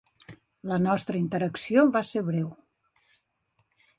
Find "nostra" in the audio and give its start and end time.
0.85-1.19